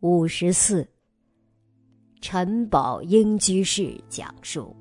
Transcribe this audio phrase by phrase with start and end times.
[0.00, 0.88] 五十四，
[2.22, 4.74] 陈宝英居士讲述：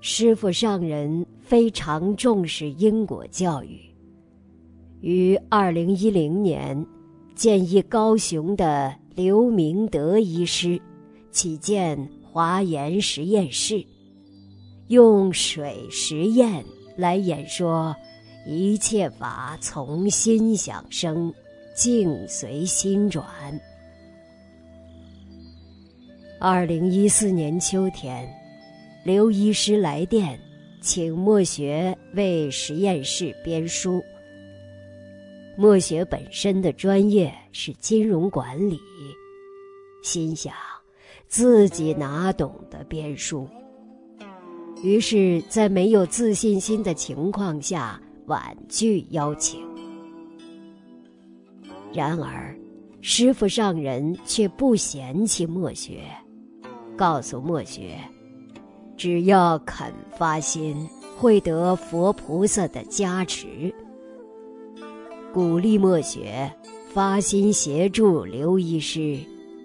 [0.00, 3.80] 师傅上人非常重视因果教育，
[5.00, 6.86] 于二零一零年
[7.34, 10.80] 建议高雄的刘明德医师
[11.32, 13.84] 起建华严实验室，
[14.86, 16.64] 用水实验
[16.96, 17.92] 来演说。
[18.46, 21.32] 一切法从心想生，
[21.74, 23.24] 境随心转。
[26.38, 28.28] 二零一四年秋天，
[29.04, 30.38] 刘医师来电，
[30.80, 34.02] 请莫学为实验室编书。
[35.56, 38.80] 莫学本身的专业是金融管理，
[40.02, 40.54] 心想
[41.28, 43.46] 自己哪懂得编书，
[44.82, 48.00] 于是，在没有自信心的情况下。
[48.26, 49.60] 婉拒邀请，
[51.92, 52.56] 然而
[53.00, 56.02] 师傅上人却不嫌弃墨学，
[56.96, 57.98] 告诉墨学，
[58.96, 60.88] 只要肯发心，
[61.18, 63.74] 会得佛菩萨的加持，
[65.32, 66.50] 鼓励墨学
[66.92, 69.18] 发心协助刘医师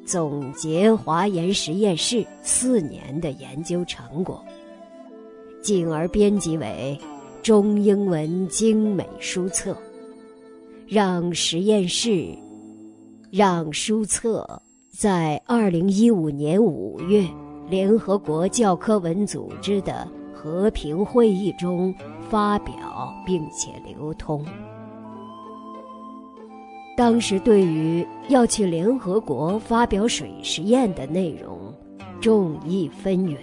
[0.05, 4.43] 总结华严实验室四年的研究成果，
[5.61, 6.99] 进而编辑为。
[7.43, 9.77] 中英文精美书册，
[10.87, 12.27] 让实验室，
[13.31, 17.27] 让书册在二零一五年五月
[17.67, 21.93] 联合国教科文组织的和平会议中
[22.29, 24.45] 发表，并且流通。
[26.95, 31.73] 当时对于要去联合国发表水实验的内容，
[32.21, 33.37] 众议纷纭，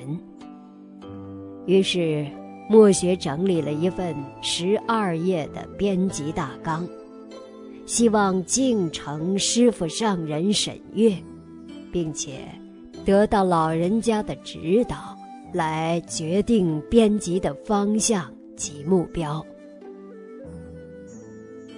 [1.67, 2.25] 于是。
[2.69, 6.87] 莫学整理了一份十二页的编辑大纲，
[7.85, 11.17] 希望敬承师傅上人审阅，
[11.93, 12.49] 并且
[13.05, 15.17] 得到老人家的指导，
[15.53, 19.45] 来决定编辑的方向及目标。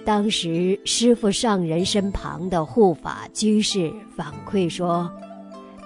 [0.05, 5.11] 当时师傅上人身旁的护法居士反馈说，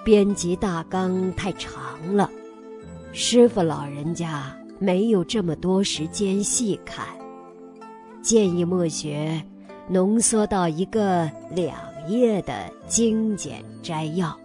[0.04, 2.30] 编辑大纲太长了，
[3.12, 4.54] 师傅老人家。
[4.82, 7.06] 没有这么多时间细看，
[8.22, 9.38] 建议墨学
[9.92, 11.76] 浓缩到一个两
[12.08, 12.52] 页的
[12.86, 14.38] 精简摘要，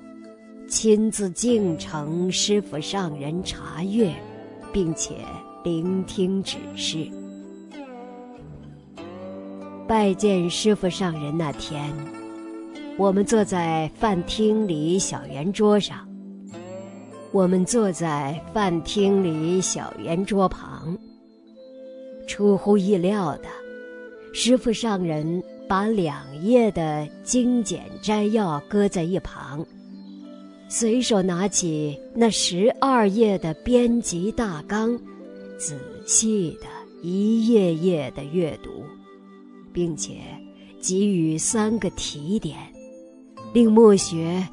[0.67, 4.11] 亲自敬呈师傅上人查阅，
[4.73, 5.17] 并且
[5.63, 7.07] 聆听指示。
[9.88, 11.94] 拜见师傅上人那天，
[12.97, 16.00] 我们坐在饭厅里小圆桌上。
[17.31, 20.97] 我们坐在饭厅里小圆桌旁。
[22.25, 23.47] 出乎意料的，
[24.38, 29.66] 师傅上人把两页的精简摘要搁在一旁，
[30.68, 35.00] 随手拿起那十二页的编辑大纲，
[35.57, 36.68] 仔细的
[37.01, 38.84] 一页页的阅读，
[39.72, 40.16] 并且
[40.81, 42.57] 给予三个提点，
[43.53, 44.45] 令墨学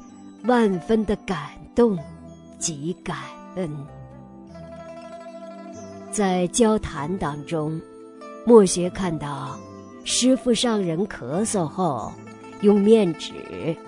[0.45, 1.37] 万分的感
[1.75, 1.99] 动。
[2.57, 3.17] 及感
[3.57, 3.69] 恩。
[6.09, 7.81] 在交谈当中，
[8.45, 9.59] 莫学看到
[10.03, 12.11] 师傅上人咳嗽后，
[12.61, 13.33] 用面纸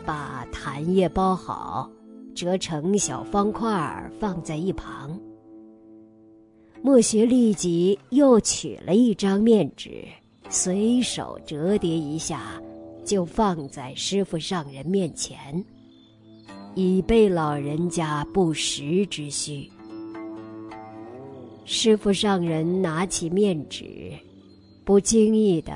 [0.06, 1.90] 把痰液包好，
[2.34, 5.20] 折成小方块儿放在一旁。
[6.82, 10.06] 莫学立即又取了一张面纸，
[10.50, 12.62] 随手折叠一下，
[13.04, 15.64] 就放在师傅上人面前。
[16.76, 19.70] 以备老人家不时之需。
[21.66, 24.12] 师傅上人拿起面纸，
[24.84, 25.74] 不经意的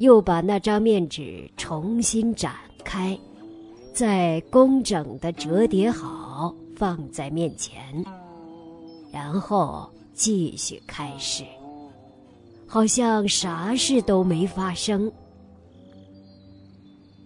[0.00, 3.18] 又把那张面纸重新展开，
[3.92, 7.78] 再工整的折叠好，放在面前，
[9.12, 11.44] 然后继续开始，
[12.66, 15.12] 好像啥事都没发生，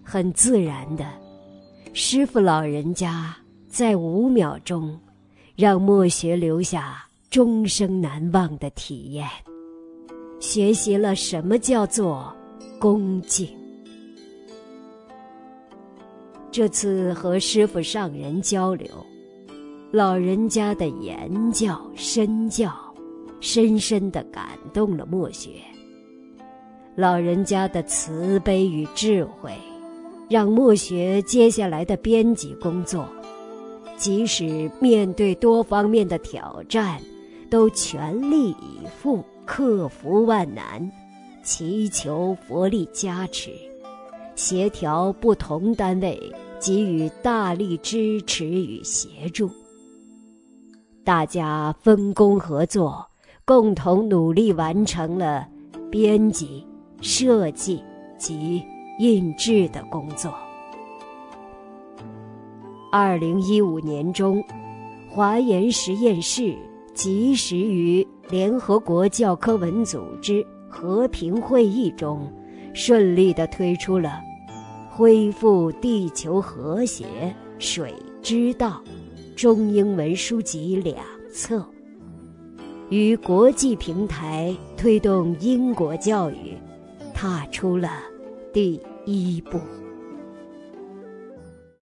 [0.02, 1.06] 很自然的。
[1.92, 3.36] 师傅老人家
[3.68, 4.98] 在五秒钟，
[5.54, 9.28] 让墨学留下终生难忘的体验，
[10.40, 12.34] 学习了什么叫做
[12.84, 13.48] 恭敬。
[16.52, 18.86] 这次和师傅上人交流，
[19.90, 22.70] 老人家的言教身教，
[23.40, 25.52] 深深的感动了墨学。
[26.94, 29.50] 老人家的慈悲与智慧。
[30.28, 33.08] 让墨学接下来的编辑工作，
[33.96, 37.00] 即使面对多方面的挑战，
[37.48, 40.90] 都全力以赴，克服万难，
[41.44, 43.50] 祈求佛力加持，
[44.34, 46.18] 协调不同单位
[46.58, 49.50] 给予大力支持与协助。
[51.04, 53.06] 大家分工合作，
[53.44, 55.46] 共同努力完成了
[55.90, 56.66] 编辑、
[57.02, 57.84] 设计
[58.16, 58.64] 及
[58.98, 60.32] 印制的工作。
[62.90, 64.42] 二零一五年中，
[65.10, 66.56] 华研实验室
[66.94, 72.28] 及时于联合国教科文组织和平会议中，
[72.74, 74.20] 顺利地推出了
[74.90, 77.06] 《恢复地球和谐
[77.60, 78.82] 水之道》
[79.40, 80.96] 中英文书籍两
[81.32, 81.64] 册，
[82.90, 86.58] 与国际平台推动英国教育
[87.14, 87.90] 踏出了
[88.52, 89.60] 第一步。